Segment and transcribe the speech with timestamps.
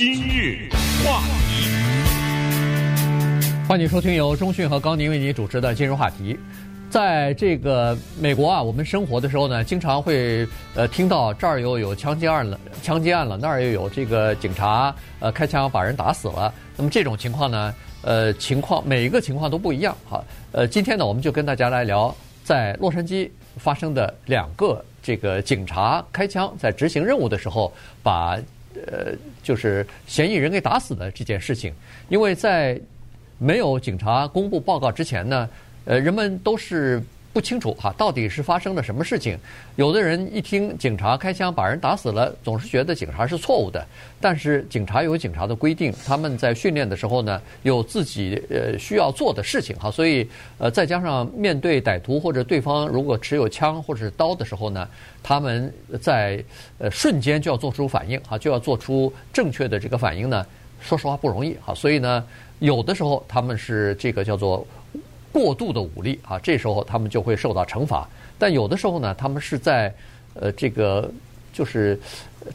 [0.00, 0.66] 今日
[1.04, 1.68] 话题，
[3.68, 6.38] 欢迎收听由中讯和高宁为你主持的今日话题。
[6.88, 16.50] 在这个美国啊，我们生活的时候呢，经常会呃听到这儿又有枪击案了，枪击案了，那儿又有这个警察呃开枪把人打死了。
[16.78, 19.94] 那么这种情况呢，呃情况每一个情况都不一样。
[20.08, 23.28] 好，呃今天呢，我们就跟大家来聊在洛杉矶
[23.58, 27.70] 发生的两个这个警察开枪在执行任务的时候
[28.02, 28.38] 把。
[28.86, 29.12] 呃，
[29.42, 31.72] 就是嫌疑人给打死的这件事情，
[32.08, 32.80] 因为在
[33.38, 35.48] 没有警察公布报告之前呢，
[35.84, 37.02] 呃，人们都是。
[37.32, 39.38] 不清楚哈，到底是发生了什么事情？
[39.76, 43.86] 有的人一听警察开枪把人打死了，总是觉得警察是错误的。
[44.20, 49.88] 但是警察有警察的规定，他们在训练的时候呢，有自己呃需要做的事情哈。
[49.88, 54.88] 所以呃，再加上面对歹徒或者对方如果持有枪或者是刀的时候呢，
[55.22, 56.42] 他们在
[56.78, 60.44] 呃瞬间就要做出反应哈，就要做出正确的这个反应呢。
[60.80, 61.72] 说实话不容易哈。
[61.72, 62.26] 所以呢，
[62.58, 64.66] 有的时候他们是这个叫做。
[65.32, 68.08] 过度的武力啊，这时候他们就会受到惩罚。
[68.38, 69.92] 但有的时候呢，他们是在
[70.34, 71.10] 呃这个
[71.52, 71.98] 就是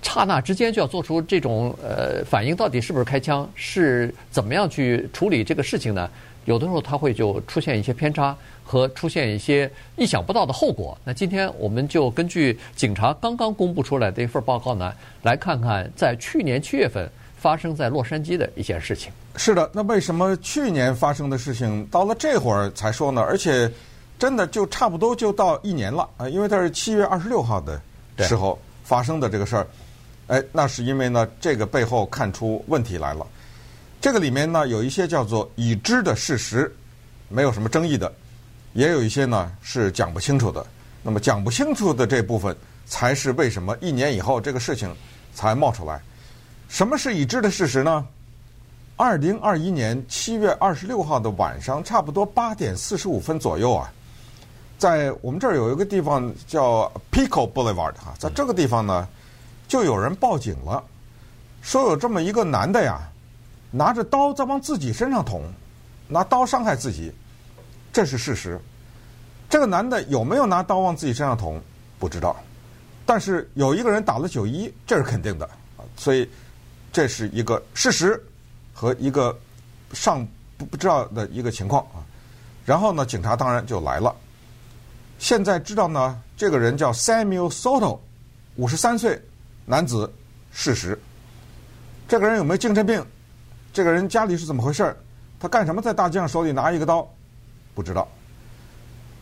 [0.02, 6.10] 刹那之间就要做出这种呃反应，到底是不是开枪，是怎么样去处理这个事情呢？
[6.46, 10.98] 有的时候他会就出现一些偏差和出现一些意想不到的后果。
[11.04, 17.10] 那今天我们就根据警察刚刚公布出来的一份报告呢，来看看在去年七月份。
[17.38, 19.12] 发生在洛杉矶的一件事情。
[19.38, 23.22] 是的，那为什么去年发生的事情到了这会儿才说呢？
[23.22, 23.70] 而且，
[24.18, 26.30] 真的就差不多就到一年了啊！
[26.30, 27.82] 因为它是七月二十六号的
[28.20, 29.68] 时候发生的这个事儿。
[30.28, 33.28] 哎，那是因为呢，这个背后看出问题来了。
[34.00, 36.74] 这个里面呢，有一些叫做已知的事实，
[37.28, 38.08] 没有什么争议的；
[38.74, 40.66] 也有一些呢是讲不清楚的。
[41.04, 44.96] 那么讲不清楚的这部分，才是为什么一年以后这个事情
[45.34, 46.02] 才冒出来。
[46.70, 48.08] 什么是已知的事实呢？
[48.98, 53.92] 二零二一年七月二十六号的晚上，差不多八点四十五分左右啊，
[54.78, 59.06] 在我们这儿有一个地方叫 Pico Boulevard 哈，在这个地方呢，
[59.68, 60.82] 就有人报警了，
[61.62, 63.02] 说有这么一个男的呀，
[63.70, 65.44] 拿着刀在往自己身上捅，
[66.08, 67.12] 拿刀伤害自己，
[67.92, 68.58] 这是事实。
[69.50, 71.62] 这个男的有没有拿刀往自己身上捅，
[72.00, 72.34] 不知道，
[73.06, 75.50] 但是有一个人打了九一，这是肯定的，
[75.98, 76.26] 所以。
[76.94, 78.24] 这是一个事实
[78.78, 79.36] 和一个
[79.94, 80.28] 尚
[80.58, 82.04] 不不知道的一个情况啊，
[82.66, 84.14] 然后呢，警察当然就来了。
[85.18, 87.98] 现在知道呢，这个人叫 Samuel Soto，
[88.58, 89.20] 五十三岁
[89.66, 90.12] 男子，
[90.52, 91.00] 事实。
[92.06, 93.04] 这个人有没有精神病？
[93.72, 94.94] 这个人家里是怎么回事？
[95.40, 97.08] 他干什么在大街上手里拿一个刀？
[97.74, 98.06] 不知道。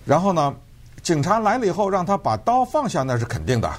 [0.03, 0.56] 然后呢，
[1.03, 3.72] 警察来了以后，让他把刀放下，那是肯定的。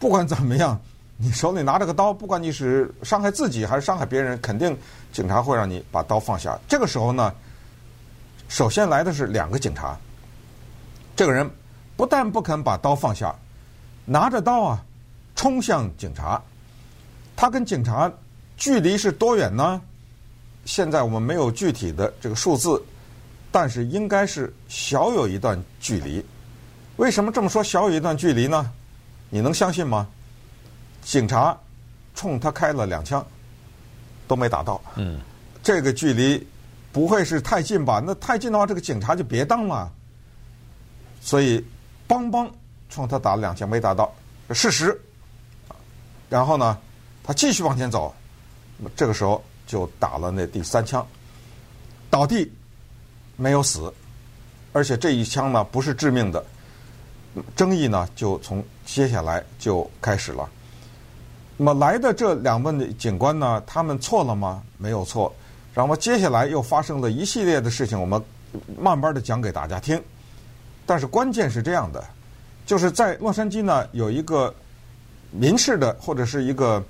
[0.00, 0.80] 不管怎么样。
[1.18, 4.76] 你手里拿着个刀，不管你是伤害自己还是伤害别人，肯定
[5.12, 6.58] 警察会让你把刀放下。
[6.68, 7.32] 这个时候呢，
[8.48, 9.96] 首先来的是两个警察。
[11.16, 11.50] 这个人
[11.96, 13.34] 不但不肯把刀放下，
[14.04, 14.84] 拿着刀啊
[15.34, 16.40] 冲向警察。
[17.34, 18.12] 他跟警察
[18.58, 19.80] 距离是多远呢？
[20.66, 22.82] 现在我们没有具体的这个数字，
[23.50, 26.22] 但是应该是小有一段距离。
[26.96, 27.64] 为什么这么说？
[27.64, 28.70] 小有一段距离呢？
[29.30, 30.06] 你能相信吗？
[31.06, 31.56] 警察
[32.16, 33.24] 冲他开了两枪，
[34.26, 34.82] 都没打到。
[34.96, 35.20] 嗯，
[35.62, 36.44] 这个距离
[36.92, 38.02] 不会是太近吧？
[38.04, 39.90] 那太近的话，这个警察就别当了。
[41.20, 41.64] 所以，
[42.08, 42.50] 邦邦
[42.90, 44.12] 冲他打了两枪，没打到，
[44.50, 45.00] 事实。
[46.28, 46.76] 然后呢，
[47.22, 48.12] 他继续往前走，
[48.96, 51.06] 这个时候就打了那第三枪，
[52.10, 52.52] 倒地
[53.36, 53.94] 没有死，
[54.72, 56.44] 而且这一枪呢不是致命的。
[57.54, 60.50] 争议呢就从接下来就开始了。
[61.58, 64.62] 那么来的这两位警官呢，他们错了吗？
[64.76, 65.34] 没有错。
[65.72, 68.22] 然后接下来又发生了一系列的事情，我们
[68.78, 70.00] 慢慢的讲给大家听。
[70.84, 72.04] 但是关键是这样的，
[72.64, 74.54] 就是在洛杉矶呢，有一个
[75.30, 76.82] 民事的或者是一个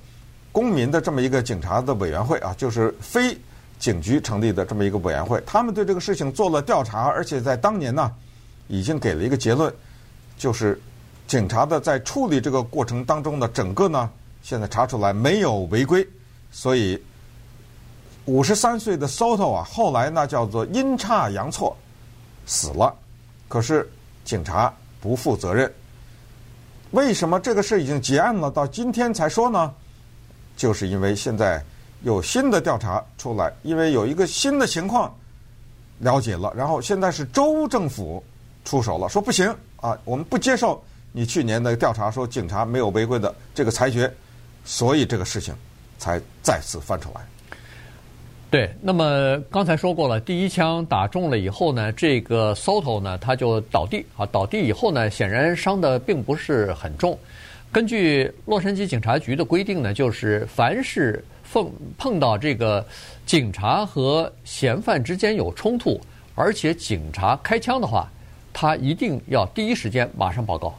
[0.51, 3.37] 公民的这么一个警察的委员会啊，就是非
[3.79, 8.11] 警局成立的这么一个委员会，他们对这个事情做了调查，而且在当年呢，
[8.67, 9.73] 已经给了一个结论，
[10.37, 10.79] 就是
[11.25, 14.09] 警察的在处理这个过程当中的整个呢。
[14.41, 16.07] 现在查出来没有违规，
[16.51, 17.01] 所以
[18.25, 21.75] 五十三岁的 Soto 啊，后来呢叫做阴差阳错
[22.45, 22.93] 死了，
[23.47, 23.89] 可是
[24.23, 25.71] 警察不负责任。
[26.91, 29.73] 为什么这个事已经结案了，到今天才说呢？
[30.55, 31.63] 就是因为现在
[32.03, 35.13] 有新的调查出来，因为有一个新的情况
[35.99, 38.23] 了解了，然后现在是州政府
[38.63, 40.81] 出手了，说不行啊，我们不接受
[41.11, 44.11] 你去年的调查说警察没有违规的这个裁决。
[44.67, 45.55] 所以这个事情
[45.97, 47.21] 才再次翻出来。
[48.51, 57.17] 对，那么刚才说过了，第一枪打中了以后呢，这个 Soto 呢他就倒地啊，倒地以后呢，显然伤的并不是很重。
[57.71, 62.85] 根据洛杉矶警察局的规定呢，就是凡是碰碰到这个
[63.25, 65.99] 警察和嫌犯之间有冲突，
[66.35, 68.09] 而且警察开枪的话，
[68.53, 70.73] 他一定要第一时间马上报告。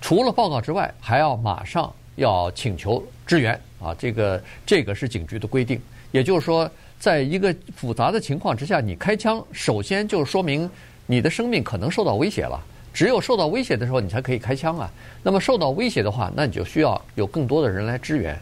[0.00, 3.92] 除了报告之外，还要马上要请求支援啊！
[3.98, 5.80] 这个这个是警局的规定，
[6.12, 6.70] 也就是说。
[7.00, 10.68] 在一个复杂的情况之下，你开枪，首先就说明
[11.06, 12.60] 你的生命可能受到威胁了。
[12.92, 14.90] 只有受到威胁的时候，你才可以开枪啊。
[15.22, 18.36] 那么受到威胁的话，那你就需要有更多的人来支援。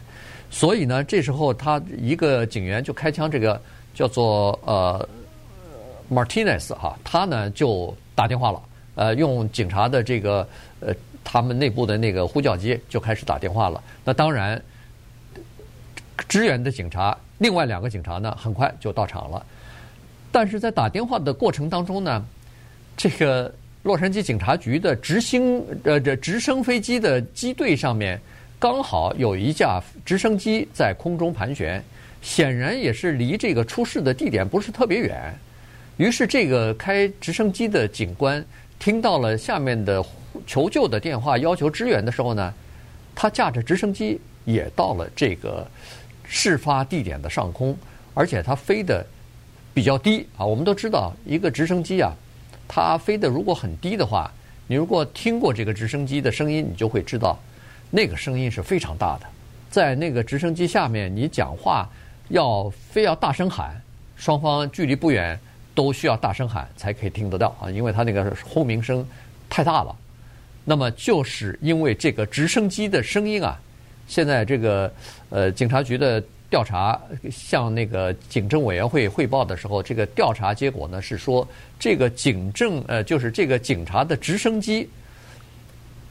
[0.49, 3.61] 所以呢，这时候他一个警员就开枪，这个
[3.93, 5.07] 叫做呃
[6.11, 8.61] Martinez 哈，他呢就打电话了，
[8.95, 10.49] 呃，用警察的这个
[11.29, 13.83] 他们内部的那个呼叫机就开始打电话了。
[14.05, 14.61] 那当然，
[16.29, 17.15] 支援的警察。
[17.39, 19.45] 另外两个警察呢，很快就到场了，
[20.31, 22.25] 但是在打电话的过程当中呢，
[22.95, 23.53] 这个
[23.83, 28.17] 洛杉矶警察局的直升呃这直升飞机的机队上面
[28.57, 31.83] 刚好有一架直升机在空中盘旋，
[32.21, 35.37] 显然也是离这个出事的地点不是特别远。
[35.97, 38.43] 于是这个开直升机的警官
[38.79, 40.03] 听到了下面的
[40.45, 42.53] 求救的电话，要求支援的时候呢，
[43.15, 45.67] 他驾着直升机也到了这个。
[46.29, 47.73] 事发地点的上空，
[48.13, 49.01] 而且他飞得
[49.73, 50.45] 比较低啊。
[50.45, 52.11] 我们都知道，一个直升机啊，
[52.67, 54.29] 它飞得如果很低的话，
[54.67, 57.39] 你如果听过这个直升机的声音，你就会知道，
[57.89, 59.27] 那个声音是非常大的。
[59.71, 61.87] 在那个直升机下面，你讲话
[62.27, 63.81] 要非要大声喊，
[64.17, 65.39] 双方距离不远
[65.73, 69.07] 都需要大声喊才可以听得到啊，因为它那个轰鸣声
[69.49, 69.95] 太大了。
[70.69, 73.57] 那么就是因为这个直升机的声音啊。
[74.05, 74.91] 现在这个
[75.29, 76.99] 呃警察局的调查
[77.31, 81.47] 向那个警政委员会汇报的时候，这个调查结果呢是说，
[81.79, 84.89] 这个警政呃就是这个警察的直升机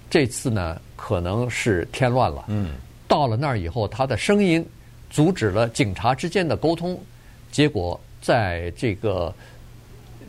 [0.09, 2.47] 这次呢可能是添乱了。
[2.49, 2.71] 嗯。
[3.07, 4.67] 到了那儿以后，他的声音
[5.11, 6.99] 阻止了警察之间的沟通，
[7.53, 9.33] 结果在这个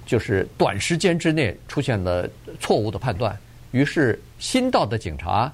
[0.06, 2.30] 就是短时间之内出现了
[2.60, 3.36] 错误的判断，
[3.78, 5.52] 于是新到的警察。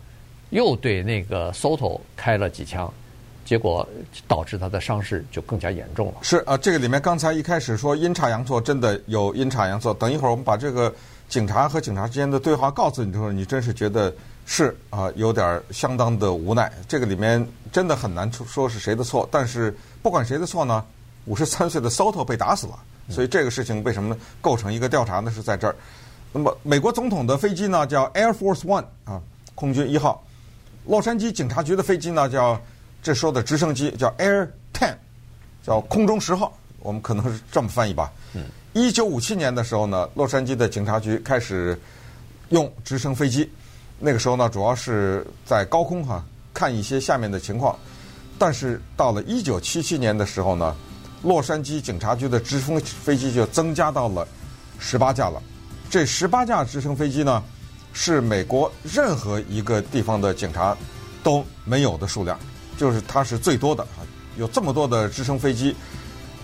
[0.49, 2.93] 又对那个 Soto 开了几枪，
[3.43, 3.87] 结果
[4.27, 6.13] 导致他的伤势就更加严重了。
[6.21, 9.91] 是啊，这个里面刚才一开始说阴差阳错，真的有阴差阳错。
[9.95, 10.93] 等一会儿我们把这个
[11.27, 14.13] 警察和警察之间的对话告诉你之后，你真是觉得
[14.45, 16.71] 是啊，有点相当的无奈。
[16.87, 20.85] 这个里面真的很难说是谁的错，但是不管谁的错呢，
[21.25, 22.77] 五十三岁的 Soto 被打死了，
[23.09, 25.31] 所以这个事情为什么构成一个调查呢？
[25.31, 25.75] 是在这儿。
[26.35, 29.21] 那么美国总统的飞机呢，叫 Air Force One 啊，
[29.53, 30.21] 空军一号。
[30.87, 32.59] 洛杉矶警察局的飞机呢，叫
[33.03, 34.95] 这说的直升机叫 Air Ten，
[35.65, 38.11] 叫空中十号，我们可能是这么翻译吧。
[38.33, 38.41] 嗯。
[38.73, 41.79] 一九五七年的时候呢，洛杉矶的警察局开始
[42.49, 43.47] 用直升飞机，
[43.99, 47.77] 那个时候呢，主要是在高空哈看一些下面的情况。
[48.39, 50.75] 但是到了一九七七年的时候呢，
[51.21, 54.27] 洛杉矶警察局的直升飞机就增加到了
[54.79, 55.39] 十八架了。
[55.93, 57.43] 这十八架直升飞机呢，
[57.93, 60.75] 是美国任何一个地方的警察
[61.21, 62.35] 都没有的数量，
[62.75, 64.01] 就是它是最多的啊！
[64.35, 65.75] 有这么多的直升飞机，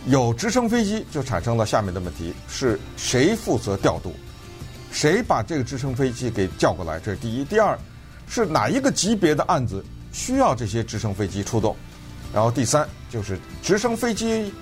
[0.06, 4.14] 有直升飞机就产生了下面的问题：是谁负责调度？
[4.92, 7.00] 谁把这个直升飞机给叫过来？
[7.00, 7.44] 这是第一。
[7.44, 7.76] 第二，
[8.28, 11.76] 是哪一个级别的案子需要这些直升飞机出动？
[12.31, 14.54] 然后第三，就是直升飞机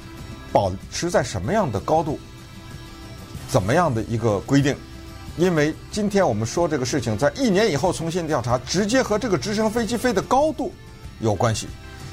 [0.54, 2.18] 保持在什么样的高度？
[3.48, 4.76] 怎么样的一个规定？
[5.38, 10.74] 因为今天我们说这个事情，在一年以后重新调查，直接和这个直升飞机飞的高度
[11.20, 11.68] 有关系，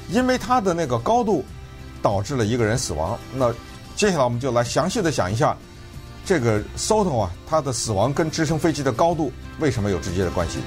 [0.09, 1.43] 因为它的那个高度
[2.03, 3.17] 导致了一个人死亡。
[3.33, 3.51] 那
[3.95, 5.57] 接下来我们就来详细的讲一下
[6.23, 10.59] 这个 Soto 啊，它的死亡跟直升飞机的高度为什么有直接的关系？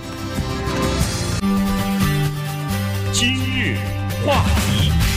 [3.13, 3.79] 今日
[4.27, 5.08] 话题。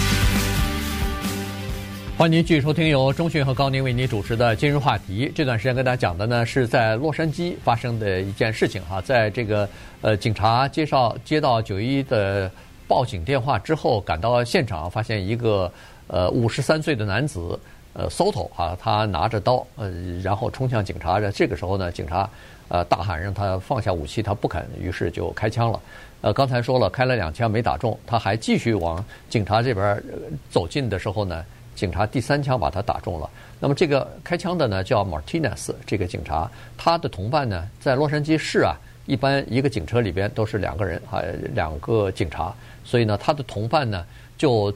[2.22, 5.32] 欢迎您继续收听由中讯和高宁为您主持的今日话题。
[5.34, 9.68] 这段时间跟大家讲的呢，是在洛杉矶发生的一件事情哈，在这个
[10.02, 12.48] 呃警察介绍接到九一的
[12.88, 15.74] 报警电话之后，赶到现场，发现一个
[16.06, 17.60] 呃五十三岁的男子
[17.94, 19.90] 呃 Soto 啊，他拿着刀呃，
[20.24, 21.20] 然后冲向警察。
[21.32, 22.30] 这个时候呢，警察
[22.68, 25.80] 呃大喊让他放下武器，他不肯，于是就开枪了。
[26.22, 30.20] 呃，刚才说了，开了两枪没打中，他还继续往警察这边呃
[30.52, 31.44] 走近的时候呢。
[31.76, 33.30] 警察第三枪把他打中了。
[33.60, 38.76] 那么这个开枪的呢叫 Martinez，这个警察，他的同伴呢在洛杉矶市啊，
[39.06, 41.22] 一般一个警车里边都是两个人啊，
[41.54, 42.54] 两个警察。
[42.84, 44.04] 所以呢，他的同伴呢
[44.38, 44.74] 就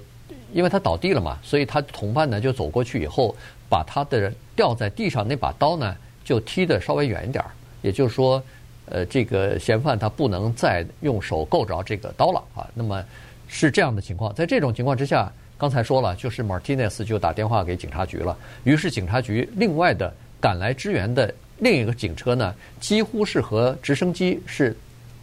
[0.53, 3.35] 因为他倒地了嘛，所以他同伴呢就走过去以后，
[3.67, 7.49] 把他的掉在地上那把刀呢就踢得稍微远一点儿，
[7.81, 8.41] 也就是说，
[8.85, 12.69] 呃，这个嫌犯他不能再用手够着这个刀了啊。
[12.75, 13.03] 那么
[13.47, 24.75] 是这样的情况，在这种情况之下，刚才说了，就是 Martinez 就打电话给警察局了，于是警察局另外的赶来支援的另一个警车呢，几乎是和直升机是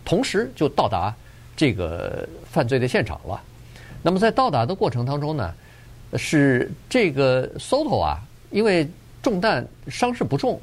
[0.05, 1.15] 同时就到达
[1.55, 3.41] 这个犯罪的现场了。
[4.03, 5.55] 那么在到达的过程当中呢，
[6.15, 8.19] 是这个 Soto 啊，
[8.51, 8.89] 因为
[9.23, 10.59] 中弹伤势不重，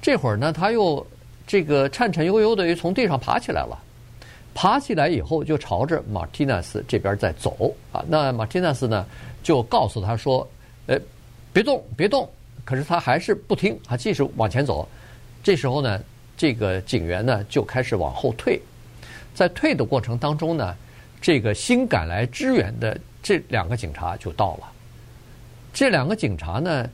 [0.00, 1.04] 这会儿呢他又
[1.46, 3.76] 这个颤颤悠悠的又从地上爬起来了，
[4.54, 8.04] 爬起来以后就朝着马蒂纳斯这边在走啊。
[8.08, 9.04] 那马蒂纳斯呢
[9.42, 10.48] 就告诉他说
[10.86, 10.98] ：“呃，
[11.52, 12.28] 别动，别动。”
[12.64, 14.88] 可是他还是不听，他继续往前走。
[15.42, 16.00] 这时候呢，
[16.36, 18.58] 这个警员呢就开始往后退，
[19.34, 20.74] 在退的过程当中呢。
[21.20, 24.70] 这个新赶来支援的这两个警察就到了。
[25.72, 26.86] 这两个警察呢，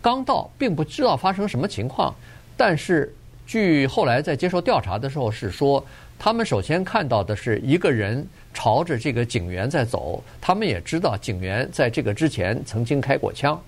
[0.00, 2.14] 刚到，并不知道发生什么情况。
[2.56, 3.12] 但是，
[3.44, 5.84] 据后来在接受调查的时候是说，
[6.18, 10.22] 他们首先看到的是一个人朝着这个警员在走。
[10.40, 13.60] 他们也知道警员在这个之前曾经开过枪，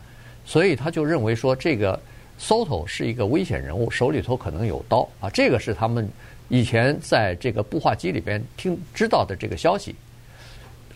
[0.45, 1.99] 所以他就认为说这个
[2.39, 5.29] Soto 是一个危险人物，手里头可能有刀啊。
[5.31, 6.09] 这个是他们
[6.49, 9.95] 以前在这个步话机里边听知道的这个消息。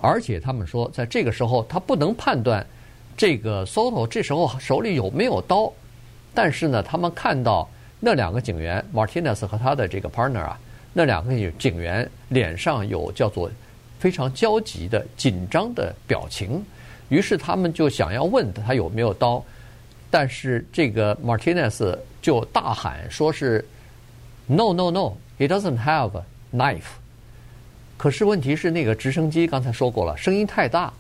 [0.01, 2.65] 而且他们说，在这个时候他不能判断
[3.17, 5.73] 这个 Soto 这时候手里有没有刀，
[6.33, 10.61] 但是呢，他们看到那两个警员 Martinez 和他的这个 partner 啊，
[10.99, 13.49] 那两个警员脸上有叫做
[14.01, 16.61] 非常焦急的紧张的表情，
[17.09, 19.41] 于是他们就想要问他有没有刀，
[20.11, 23.65] 但是这个 Martinez 就大喊说是
[24.49, 26.99] No No No，he doesn't have a knife。
[27.97, 30.93] 可是问题是，那个直升机刚才说过了，声音太大，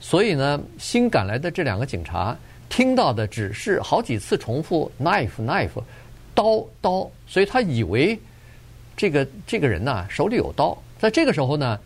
[0.00, 2.36] 所以呢，新赶来的这两个警察
[2.68, 5.80] 听到的只是好几次重复 “knife knife”，
[6.34, 8.18] 刀刀，所以他以为
[8.96, 10.76] 这个这个人呐手里有刀。
[10.98, 11.78] 在这个时候呢，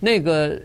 [0.00, 0.58] 那个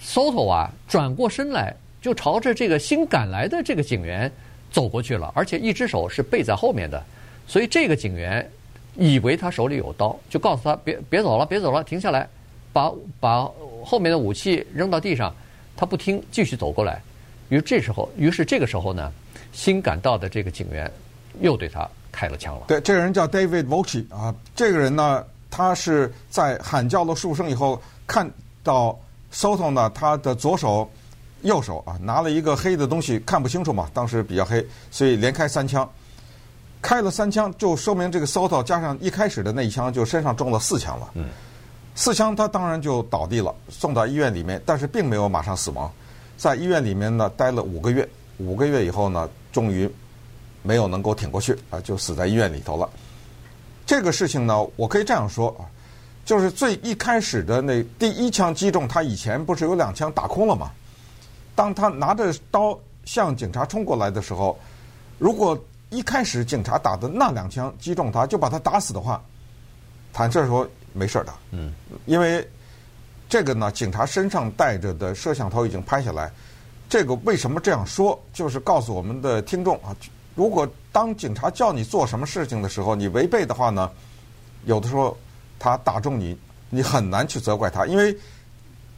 [0.00, 4.30] Soto 啊转过身来，就朝着这个新赶来的这个警员
[4.70, 7.02] 走过去了，而且一只手是背在后面的，
[7.46, 8.48] 所以这个警员
[8.96, 12.28] 以为他手里有刀，就告诉他别别走了，别走了，停下来。
[12.72, 13.48] 把把
[13.84, 15.32] 后面的武器扔到地上，
[15.76, 17.00] 他不听，继续走过来。
[17.48, 19.12] 于这时候，于是这个时候呢，
[19.52, 20.90] 新赶到的这个警员
[21.40, 22.62] 又对他开了枪了。
[22.68, 28.30] 对，这个人叫 David Voci 啊，这个人呢，他是在喊叫了数声以后，看
[28.62, 28.96] 到
[29.32, 30.88] Soto 呢，他的左手、
[31.42, 35.90] 右手啊，拿了一个黑的东西，看不清楚嘛，当时比较黑，所以连开三枪，
[36.80, 41.10] 开了三枪，就说明这个 Soto 加上一开始的那一枪，就身上中了四枪了。
[41.14, 41.28] 嗯。
[41.96, 45.88] 四枪，他当然就倒地了，送到医院里面，但是并没有马上死亡，
[46.36, 49.88] 在医院里面呢待了五个月，五个月以后呢，终于
[50.64, 52.90] 没有能够挺过去啊，就死在医院里头了。
[53.86, 55.62] 这个事情呢，我可以这样说啊，
[56.24, 60.72] 就是最一开始的那第一枪击中他以前不是有两枪打空了吗？
[61.54, 64.58] 当他拿着刀向警察冲过来的时候，
[65.18, 65.56] 如果
[65.90, 69.22] 一开始警察打的那两枪击中他，就把他打死的话，
[70.12, 70.66] 他这时候。
[70.96, 71.74] 没事的，嗯，
[72.06, 72.48] 因为
[73.28, 76.30] 这个呢，警察身上带着的摄像头已经拍下来。
[76.88, 78.16] 这个为什么这样说？
[78.32, 79.90] 就是告诉我们的听众啊，
[80.34, 83.90] 如果当警察叫你做什么事情的时候，你违背的话呢，
[84.64, 85.16] 有的时候
[85.58, 86.36] 他打中你，
[86.70, 88.16] 你很难去责怪他，因为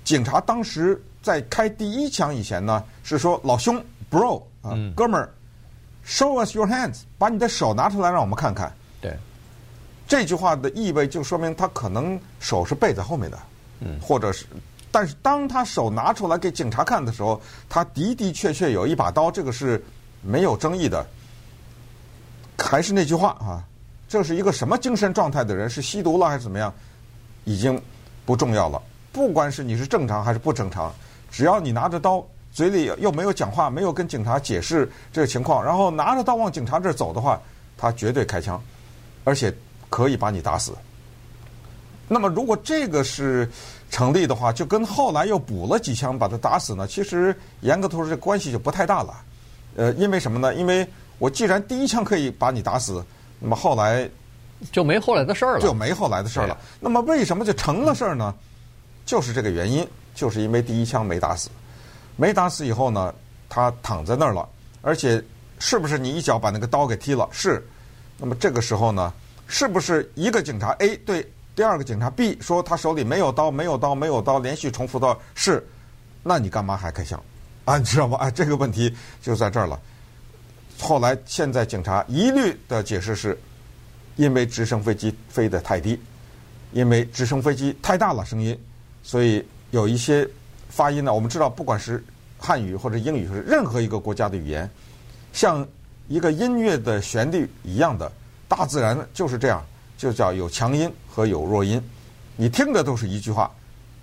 [0.05, 5.29] 警察当时在开第一枪以前呢，是说老兄，bro 啊，哥们儿
[6.07, 8.73] ，show us your hands，把你的手拿出来让我们看看。
[9.01, 9.15] 对。
[10.09, 13.39] 这句话的意味就说明他可能手是背在后面的，
[13.81, 14.47] 嗯，或者是，
[14.93, 19.85] 但是当他手拿出来给警察看的时候，他的的确确有一把刀，这个是
[20.23, 21.05] 没有争议的。
[22.67, 23.65] 还是那句话啊，
[24.09, 26.73] 这是一个什么精神状态的人，是吸毒了还是怎么样，
[27.45, 27.81] 已经
[28.25, 28.83] 不重要了。
[29.13, 30.93] 不管是你是正常还是不正常，
[31.31, 37.41] 只要你拿着刀，嘴里又没有讲话，没有跟警察解释这个情况，然后拿着刀往警察这儿走的话，
[37.79, 38.61] 他绝对开枪，
[39.25, 39.55] 而且。
[39.89, 40.73] 可以把你打死。
[42.09, 43.49] 那么，如果这个是
[43.89, 46.89] 成立的话，就跟后来又补了几枪把他打死呢？
[46.89, 49.15] 其实严格说，这关系就不太大了。
[49.77, 50.53] 呃，因为什么呢？
[50.57, 50.87] 因为
[51.19, 53.05] 我既然第一枪可以把你打死，
[53.41, 54.09] 那么后来
[54.73, 56.57] 就没后来的事儿了，就没后来的事儿了。
[56.81, 58.35] 那么为什么就成了事儿呢？
[59.05, 61.49] 就是这个原因，就是因为第一枪没打死，
[62.17, 63.15] 没打死以后呢，
[63.49, 64.49] 他躺在那儿了，
[64.83, 65.23] 而且
[65.59, 67.29] 是不是你一脚把那个刀给踢了？
[67.31, 67.65] 是。
[68.19, 69.13] 那么这个时候呢？
[69.47, 75.65] 是不是一个警察 A 对第二个警察 B 说他手里没有刀，没有刀，没有刀，连续重复到是，
[76.25, 77.23] 那你干嘛还开枪？
[77.65, 78.19] 啊，你知道吗？
[78.19, 78.93] 哎，这个问题
[79.23, 79.79] 就在这儿了。
[80.79, 83.39] 后来现在警察一律的解释是，
[84.17, 85.99] 因为直升飞机飞得太低，
[86.73, 88.59] 因为直升飞机太大了声音，
[89.03, 90.29] 所以有一些
[90.69, 91.13] 发音呢。
[91.13, 92.05] 我们知道，不管是
[92.39, 94.69] 汉语或者英语，是任何一个国家的语言，
[95.33, 95.67] 像
[96.09, 98.11] 一个音乐的旋律一样的，
[98.47, 99.65] 大自然就是这样，
[99.97, 101.83] 就叫有强音和有弱音。
[102.37, 103.51] 你听的都是一句话。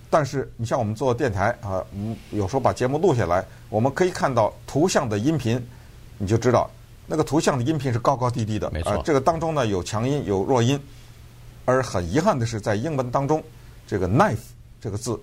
[0.09, 5.59] 但是你像我们做电台啊，嗯，有时候把节目录下来，我们可以看到图像的音频，
[6.17, 6.69] 你就知道
[7.05, 8.69] 那个图像的音频是高高低低的。
[8.71, 10.79] 没错，这个当中呢有强音有弱音，
[11.65, 13.43] 而很遗憾的是，在英文当中，
[13.87, 14.37] 这个 knife
[14.79, 15.19] 这个字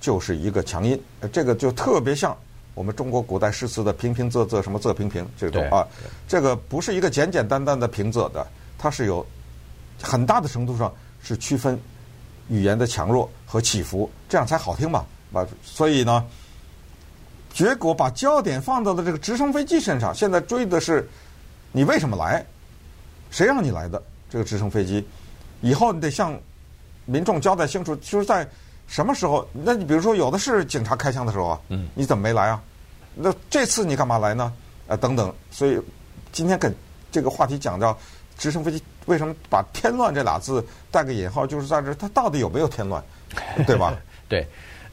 [0.00, 1.00] 就是一个强音，
[1.32, 2.36] 这个就特别像
[2.74, 5.86] 我们中国古代诗词的平平仄仄什么仄平平这种啊，
[6.28, 8.46] 这个不是一个简简单单的平仄的，
[8.78, 9.26] 它是有
[10.02, 10.92] 很大的程度上
[11.22, 11.78] 是区分。
[12.48, 16.24] 语言的强弱和起伏，这样才好听嘛，啊，所以呢，
[17.56, 20.14] 结果把焦点放到了这个直升飞机身上。
[20.14, 21.08] 现在追的是
[21.72, 22.44] 你为什么来，
[23.30, 24.02] 谁让你来的？
[24.28, 25.02] 这个直升飞机，
[25.62, 26.38] 以后你得向
[27.06, 28.46] 民众交代清楚，就是在
[28.86, 29.48] 什么时候？
[29.54, 32.62] 那你比如说，有的是警察开枪的时候啊，嗯，你怎么没来啊？
[33.14, 34.52] 那这次你干嘛来呢？
[34.86, 35.34] 啊，等等。
[35.50, 35.80] 所以
[36.32, 36.74] 今天跟
[37.10, 37.98] 这个话题讲到。
[38.38, 41.46] 直升飞机为什么把“添乱”这俩字带个引号？
[41.46, 43.02] 就是在这，它到底有没有添乱，
[43.66, 43.96] 对吧？
[44.28, 44.46] 对，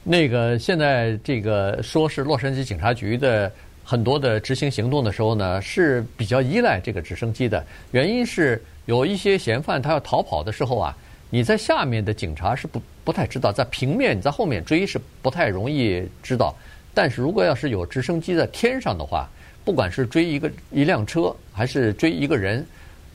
[0.04, 3.52] 那个现在这个说是洛杉矶警察局的
[3.84, 7.66] 很多的执行行动的时候呢，是比较依赖这个直升机的。
[7.92, 10.98] 原因是有一些嫌犯他要逃跑的时候啊，
[11.30, 16.56] 你在下面的警察是不不太知道，在平面你在后面追是不太容易知道。
[16.94, 19.30] 但是如果要是有直升机在天上的话，
[19.64, 22.66] 不管是追一个一辆车还是追一个人。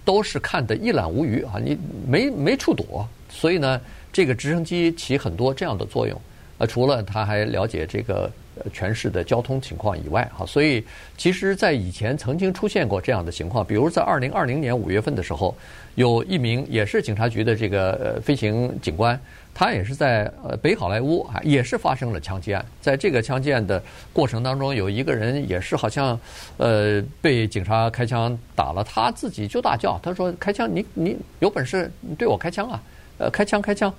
[0.05, 1.61] 都是看得一览无余啊！
[1.63, 1.77] 你
[2.07, 3.79] 没没处躲，所以呢，
[4.11, 6.19] 这个直升机起很多这样的作用。
[6.59, 8.31] 呃，除了他还了解这个
[8.73, 10.85] 全市的交通情况以外，哈，所以
[11.17, 15.57] 其实，在以前曾经出现过这样的情况，比如在二零二零年五月份的时候，
[15.95, 19.19] 有一名也是警察局的这个呃飞行警官。
[19.55, 22.65] 他也是在呃北好莱坞啊，也是发生了枪击案。
[22.81, 26.19] 在这个枪击案的过程当中，有一个人也是好像
[26.59, 32.81] 呃被警察开枪打了，他自己就大叫，他说：“开枪，你你有本事你对我开枪啊！
[33.19, 33.93] 呃，开枪开枪。”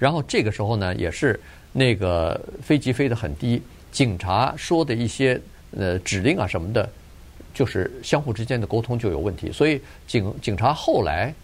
[0.00, 1.38] 然后这个时候呢，也是
[1.74, 3.60] 那个飞机飞得很低，
[3.92, 5.38] 警察说的一些
[5.76, 6.88] 呃指令啊什么的，
[7.52, 9.52] 就是相互之间的沟通就有问题。
[9.52, 11.34] 所以警警察后来。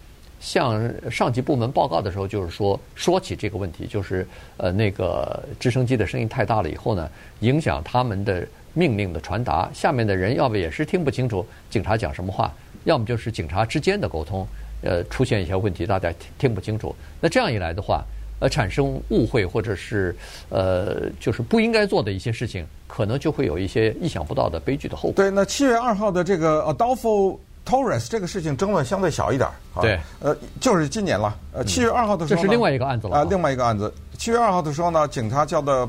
[0.43, 7.07] 向上级部门报告的时候，就是说说起这个问题，就是呃那个直升机的声音太大了以后呢，
[7.41, 12.51] 影响他们的命令的传达，下面的人要不也是听不清楚警察讲什么话，
[12.85, 14.47] 要么就是警察之间的沟通，
[14.83, 16.97] 呃出现一些问题，大家听听不清楚。
[17.21, 18.03] 那这样一来的话，
[18.41, 20.15] 呃产生误会或者是
[20.49, 25.13] 呃就是不应该做的一些事情，可能就会有一些意想不到的悲剧的后果。
[25.13, 29.49] 对，那七月二号的这个 Adolfo Torres 这个事情争论相对小一点，
[29.81, 35.87] 对，呃，就是今年了，呃，七月二号的时候，这是另外一个案子了啊，另外一个案子，七月二号的时候呢，警察叫的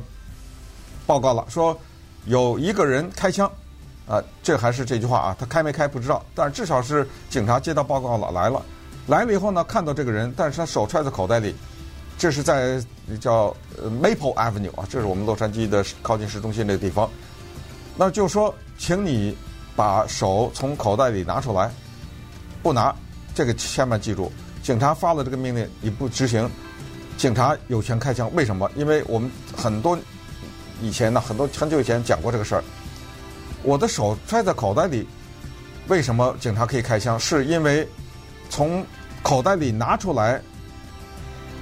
[1.07, 1.75] 报告了，说
[2.25, 3.49] 有一个人开枪，
[4.05, 8.61] 啊，这还是这句话啊，他开没开不知道，但是至少是警察接到报告了，来了，
[9.07, 11.55] 来了以后呢，看到这个人，但是他手揣在口袋里，
[12.21, 12.79] 这是在
[13.19, 17.09] 叫 Maple Avenue 啊，这是我们洛杉矶的靠近市中心这个地方，
[17.97, 19.35] 那就说，请你。
[19.73, 21.71] 把手从口袋里拿出来，
[22.61, 22.93] 不拿，
[23.33, 24.29] 这个千万记住。
[24.61, 26.47] 警察发了这个命令，你不执行，
[27.17, 28.29] 警察有权开枪。
[28.35, 28.69] 为什么？
[28.75, 29.97] 因为我们很多
[30.81, 32.63] 以前呢，很多很久以前讲过这个事儿。
[33.63, 35.07] 我的手揣在口袋里，
[35.87, 37.17] 为什么警察可以开枪？
[37.17, 37.87] 是因为
[38.49, 38.85] 从
[39.23, 40.39] 口袋里拿出来，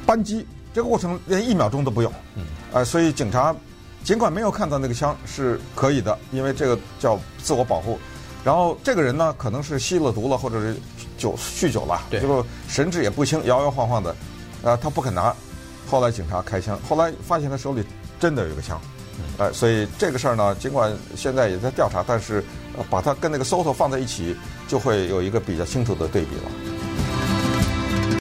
[0.10, 0.44] 扳机
[0.74, 2.12] 这个过程连一秒钟都不用。
[2.36, 2.44] 嗯。
[2.74, 3.56] 呃，所以警察。
[4.02, 8.00] 尽管没有看到那个枪是可以的，因为这个叫自我保护。
[8.46, 10.76] 然后这个人呢，可能是吸了毒了，或者是
[11.18, 14.16] 酒酗酒了，结果神志也不清，摇摇晃晃的，
[14.64, 15.36] 呃，他不肯拿。
[15.86, 17.84] 后来警察开枪，后来发现他手里
[18.22, 18.80] 真的有一个枪，
[19.38, 22.42] 呃，所以这个事儿呢，尽管现在也在调查，但是
[22.90, 24.34] 把它跟那个 SOTO 放在一起，
[24.66, 26.79] 就会有一个比较清楚的对比了。